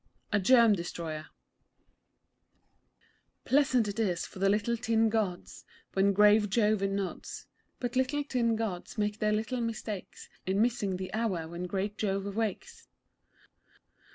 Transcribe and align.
A 0.33 0.39
GERM 0.39 0.73
DESTROYER 0.73 1.27
Pleasant 3.45 3.87
it 3.87 3.99
is 3.99 4.25
for 4.25 4.39
the 4.39 4.49
Little 4.49 4.75
Tin 4.75 5.09
Gods 5.09 5.63
When 5.93 6.11
great 6.11 6.49
Jove 6.49 6.81
nods; 6.81 7.45
But 7.79 7.95
Little 7.95 8.23
Tin 8.23 8.55
Gods 8.55 8.97
make 8.97 9.19
their 9.19 9.31
little 9.31 9.61
mistakes 9.61 10.27
In 10.47 10.59
missing 10.59 10.97
the 10.97 11.13
hour 11.13 11.47
when 11.47 11.67
great 11.67 11.99
Jove 11.99 12.35
wakes. 12.35 12.87